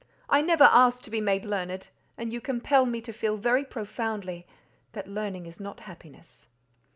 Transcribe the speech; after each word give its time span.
I 0.27 0.41
never 0.41 0.63
asked 0.63 1.03
to 1.03 1.11
be 1.11 1.21
made 1.21 1.45
learned, 1.45 1.89
and 2.17 2.33
you 2.33 2.41
compel 2.41 2.87
me 2.87 3.01
to 3.01 3.13
feel 3.13 3.37
very 3.37 3.63
profoundly 3.63 4.47
that 4.93 5.07
learning 5.07 5.45
is 5.45 5.59
not 5.59 5.81
happiness." 5.81 6.49